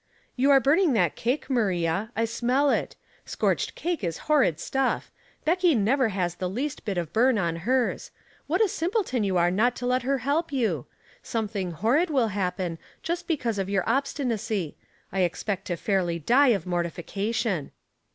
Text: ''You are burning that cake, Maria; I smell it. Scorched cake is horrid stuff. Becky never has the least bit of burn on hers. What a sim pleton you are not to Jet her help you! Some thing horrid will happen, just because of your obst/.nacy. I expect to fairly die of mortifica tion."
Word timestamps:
''You 0.35 0.49
are 0.49 0.59
burning 0.59 0.93
that 0.93 1.15
cake, 1.15 1.47
Maria; 1.47 2.11
I 2.15 2.25
smell 2.25 2.71
it. 2.71 2.95
Scorched 3.23 3.75
cake 3.75 4.03
is 4.03 4.17
horrid 4.25 4.59
stuff. 4.59 5.11
Becky 5.45 5.75
never 5.75 6.09
has 6.09 6.33
the 6.33 6.49
least 6.49 6.85
bit 6.85 6.97
of 6.97 7.13
burn 7.13 7.37
on 7.37 7.57
hers. 7.57 8.09
What 8.47 8.63
a 8.63 8.67
sim 8.67 8.89
pleton 8.89 9.23
you 9.23 9.37
are 9.37 9.51
not 9.51 9.75
to 9.75 9.87
Jet 9.87 10.01
her 10.01 10.17
help 10.17 10.51
you! 10.51 10.87
Some 11.21 11.47
thing 11.47 11.69
horrid 11.69 12.09
will 12.09 12.29
happen, 12.29 12.79
just 13.03 13.27
because 13.27 13.59
of 13.59 13.69
your 13.69 13.83
obst/.nacy. 13.83 14.73
I 15.11 15.19
expect 15.19 15.65
to 15.65 15.75
fairly 15.77 16.17
die 16.17 16.47
of 16.47 16.65
mortifica 16.65 17.35
tion." 17.35 17.71